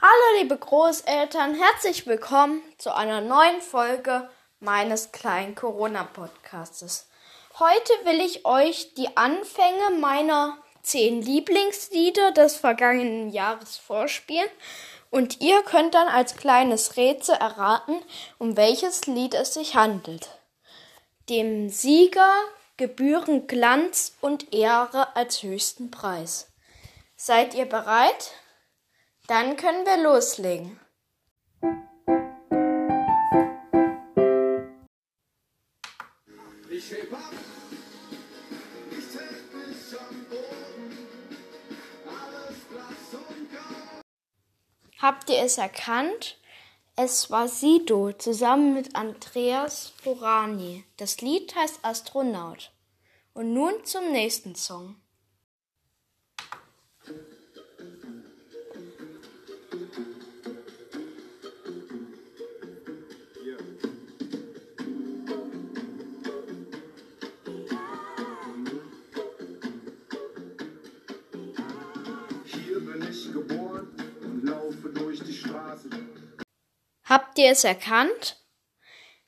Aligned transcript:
Hallo 0.00 0.38
liebe 0.40 0.56
Großeltern, 0.56 1.56
herzlich 1.56 2.06
willkommen 2.06 2.62
zu 2.78 2.94
einer 2.94 3.20
neuen 3.20 3.60
Folge 3.60 4.30
meines 4.60 5.10
kleinen 5.10 5.56
Corona-Podcastes. 5.56 7.08
Heute 7.58 7.92
will 8.04 8.20
ich 8.20 8.46
euch 8.46 8.94
die 8.94 9.16
Anfänge 9.16 9.98
meiner 9.98 10.56
zehn 10.82 11.20
Lieblingslieder 11.20 12.30
des 12.30 12.54
vergangenen 12.54 13.30
Jahres 13.30 13.76
vorspielen 13.76 14.48
und 15.10 15.40
ihr 15.40 15.64
könnt 15.64 15.94
dann 15.94 16.06
als 16.06 16.36
kleines 16.36 16.96
Rätsel 16.96 17.34
erraten, 17.34 18.00
um 18.38 18.56
welches 18.56 19.06
Lied 19.06 19.34
es 19.34 19.54
sich 19.54 19.74
handelt. 19.74 20.28
Dem 21.28 21.70
Sieger 21.70 22.34
gebühren 22.76 23.48
Glanz 23.48 24.14
und 24.20 24.54
Ehre 24.54 25.16
als 25.16 25.42
höchsten 25.42 25.90
Preis. 25.90 26.52
Seid 27.16 27.54
ihr 27.54 27.66
bereit? 27.66 28.30
Dann 29.28 29.56
können 29.58 29.84
wir 29.84 30.02
loslegen. 30.02 30.80
Ich 36.70 36.90
heb 36.92 37.12
ab, 37.12 37.32
ich 38.90 39.10
zähl 39.10 39.42
bis 39.52 39.98
am 39.98 40.24
Boden, 40.30 41.06
alles 42.06 42.58
blass 42.70 43.20
und 43.20 43.52
grau. 43.52 44.00
Habt 44.98 45.28
ihr 45.28 45.42
es 45.42 45.58
erkannt? 45.58 46.38
Es 46.96 47.30
war 47.30 47.48
Sido 47.48 48.12
zusammen 48.14 48.72
mit 48.72 48.96
Andreas 48.96 49.92
Borani. 50.04 50.84
Das 50.96 51.20
Lied 51.20 51.54
heißt 51.54 51.80
Astronaut. 51.82 52.72
Und 53.34 53.52
nun 53.52 53.84
zum 53.84 54.10
nächsten 54.10 54.54
Song. 54.54 54.96
Habt 77.38 77.44
ihr 77.46 77.52
es 77.52 77.62
erkannt? 77.62 78.36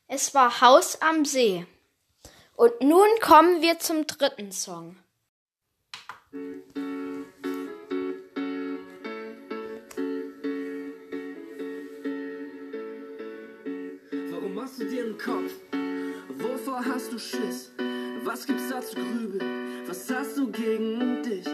Es 0.08 0.34
war 0.34 0.60
Haus 0.60 1.00
am 1.00 1.24
See. 1.24 1.64
Und 2.56 2.72
nun 2.80 3.06
kommen 3.20 3.62
wir 3.62 3.78
zum 3.78 4.04
dritten 4.04 4.50
Song. 4.50 4.96
Warum 14.32 14.54
machst 14.56 14.80
du 14.80 14.88
dir 14.88 15.04
einen 15.04 15.16
Kopf? 15.16 15.52
Wovor 16.30 16.84
hast 16.84 17.12
du 17.12 17.18
Schiss? 17.20 17.70
Was 18.24 18.44
gibt's 18.44 18.70
da 18.70 18.80
zu 18.80 18.96
grübeln? 18.96 19.86
Was 19.86 20.10
hast 20.10 20.36
du 20.36 20.50
gegen 20.50 21.22
dich? 21.22 21.46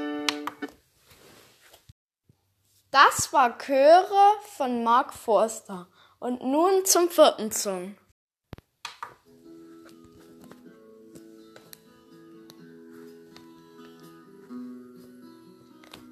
Das 2.91 3.31
war 3.35 3.59
Chöre 3.59 4.41
von 4.57 4.83
Mark 4.83 5.13
Forster. 5.13 5.87
Und 6.19 6.43
nun 6.43 6.85
zum 6.85 7.09
vierten 7.11 7.53
Song. 7.53 7.95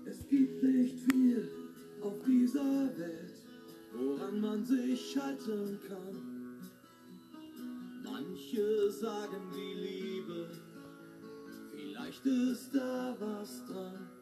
Es 0.04 0.28
gibt 0.28 0.62
nicht 0.62 0.98
viel 1.10 1.50
auf 2.02 2.14
dieser 2.26 2.98
Welt, 2.98 3.34
woran 3.92 4.40
man 4.40 4.64
sich 4.64 5.16
halten 5.18 5.80
kann. 5.88 6.60
Manche 8.02 8.90
sagen 8.90 9.50
die 9.56 9.74
Liebe, 9.80 10.50
vielleicht 11.72 12.26
ist 12.26 12.74
da 12.74 13.16
was 13.18 13.64
dran. 13.64 14.13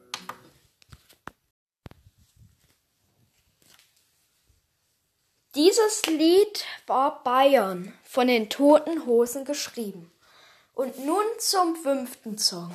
Dieses 5.55 6.07
Lied 6.07 6.65
war 6.87 7.23
Bayern 7.25 7.93
von 8.05 8.27
den 8.27 8.49
Toten 8.49 9.05
Hosen 9.05 9.45
geschrieben. 9.45 10.11
Und 10.75 11.05
nun 11.05 11.25
zum 11.39 11.77
fünften 11.77 12.39
Song. 12.39 12.75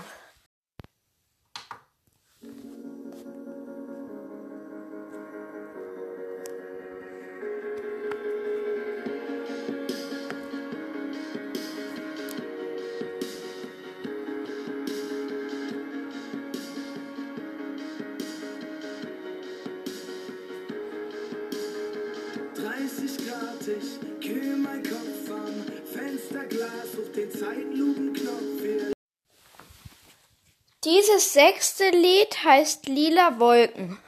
Dieses 30.83 31.33
sechste 31.33 31.89
Lied 31.89 32.43
heißt 32.43 32.87
Lila 32.87 33.39
Wolken. 33.39 33.99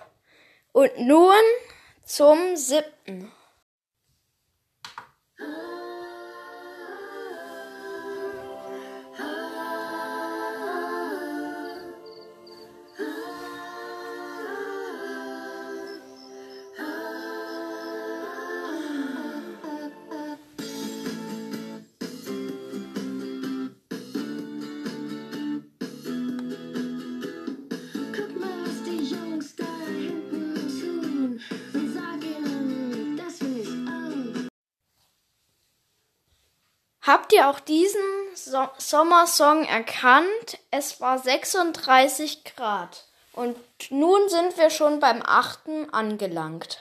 Und 0.72 1.00
nun 1.00 1.34
zum 2.06 2.56
siebten. 2.56 3.32
Habt 37.10 37.34
ihr 37.34 37.50
auch 37.50 37.60
diesen 37.60 38.04
so 38.36 38.70
Sommersong 38.78 39.66
erkannt? 39.66 40.60
Es 40.70 41.02
war 41.02 41.18
36 41.18 42.44
Grad. 42.44 43.08
Und 43.34 43.58
nun 43.90 44.30
sind 44.30 44.56
wir 44.60 44.70
schon 44.70 45.00
beim 45.00 45.24
achten 45.26 45.92
angelangt. 45.92 46.78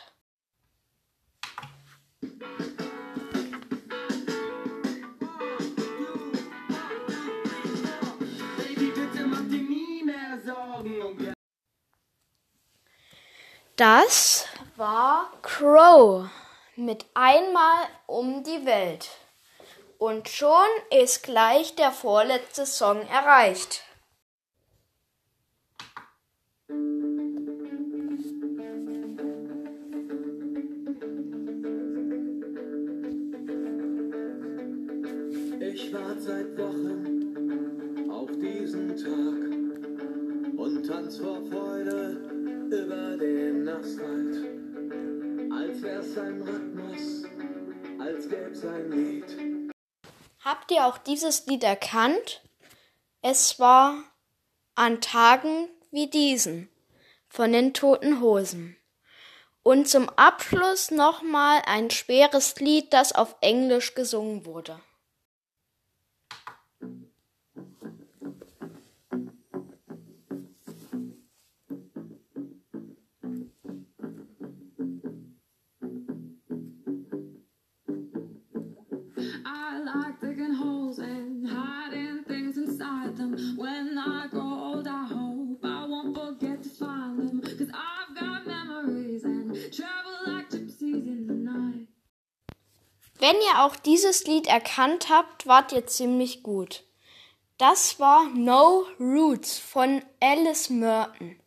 Das 13.76 14.46
war 14.76 15.32
Crow 15.40 16.28
mit 16.76 17.06
einmal 17.14 17.86
um 18.06 18.44
die 18.44 18.66
Welt. 18.66 19.08
Und 19.98 20.28
schon 20.28 20.68
ist 20.90 21.24
gleich 21.24 21.74
der 21.74 21.90
vorletzte 21.90 22.66
Song 22.66 23.02
erreicht. 23.08 23.82
Ich 35.60 35.92
warte 35.92 36.20
seit 36.20 36.56
Wochen 36.56 38.08
auf 38.08 38.30
diesen 38.30 38.96
Tag 38.96 40.58
und 40.58 40.86
tanz 40.86 41.18
vor 41.18 41.40
Freude 41.50 42.22
über 42.70 43.16
den 43.16 43.68
Asphalt. 43.68 44.48
Als 45.50 45.82
wär's 45.82 46.16
ein 46.18 46.42
Rhythmus, 46.42 47.24
als 47.98 48.28
gäb's 48.28 48.64
ein 48.64 48.90
Lied. 48.92 49.57
Habt 50.48 50.70
ihr 50.70 50.86
auch 50.86 50.96
dieses 50.96 51.44
Lied 51.44 51.62
erkannt? 51.62 52.40
Es 53.20 53.60
war 53.60 54.02
an 54.76 55.02
Tagen 55.02 55.68
wie 55.90 56.08
diesen 56.08 56.70
von 57.28 57.52
den 57.52 57.74
Toten 57.74 58.22
Hosen. 58.22 58.78
Und 59.62 59.90
zum 59.90 60.08
Abschluss 60.08 60.90
nochmal 60.90 61.60
ein 61.66 61.90
schweres 61.90 62.58
Lied, 62.60 62.94
das 62.94 63.12
auf 63.12 63.36
Englisch 63.42 63.94
gesungen 63.94 64.46
wurde. 64.46 64.80
Wenn 93.20 93.34
ihr 93.36 93.64
auch 93.64 93.74
dieses 93.74 94.24
Lied 94.24 94.46
erkannt 94.46 95.08
habt, 95.10 95.46
wart 95.46 95.72
ihr 95.72 95.86
ziemlich 95.86 96.44
gut. 96.44 96.84
Das 97.58 97.98
war 97.98 98.24
No 98.34 98.86
Roots 99.00 99.58
von 99.58 100.02
Alice 100.20 100.70
Merton. 100.70 101.40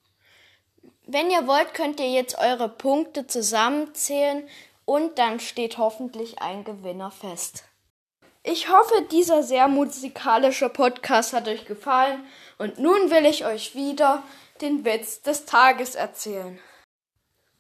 Wenn 1.08 1.32
ihr 1.32 1.48
wollt, 1.48 1.74
könnt 1.74 2.02
ihr 2.02 2.12
jetzt 2.12 2.38
eure 2.38 2.68
Punkte 2.68 3.26
zusammenzählen 3.26 4.48
und 4.84 5.18
dann 5.18 5.40
steht 5.40 5.78
hoffentlich 5.78 6.42
ein 6.42 6.66
Gewinner 6.66 7.12
fest. 7.12 7.64
Ich 8.44 8.70
hoffe, 8.70 9.04
dieser 9.12 9.42
sehr 9.44 9.70
musikalische 9.70 10.68
Podcast 10.68 11.32
hat 11.32 11.48
euch 11.48 11.66
gefallen 11.66 12.26
und 12.58 12.80
nun 12.80 13.12
will 13.12 13.26
ich 13.26 13.46
euch 13.46 13.76
wieder 13.76 14.24
den 14.60 14.84
Witz 14.84 15.22
des 15.22 15.46
Tages 15.46 15.96
erzählen. 15.96 16.60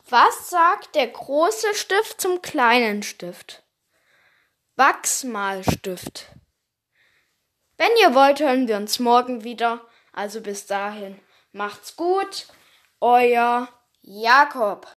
Was 0.09 0.49
sagt 0.49 0.95
der 0.95 1.07
große 1.07 1.73
Stift 1.75 2.19
zum 2.19 2.41
kleinen 2.41 3.03
Stift? 3.03 3.63
Wachsmalstift. 4.75 6.27
Wenn 7.77 7.91
ihr 8.01 8.15
wollt, 8.15 8.39
hören 8.39 8.67
wir 8.67 8.77
uns 8.77 8.99
morgen 8.99 9.43
wieder. 9.43 9.85
Also 10.13 10.41
bis 10.41 10.65
dahin, 10.65 11.19
macht's 11.51 11.95
gut, 11.95 12.47
euer 12.99 13.67
Jakob. 14.01 14.87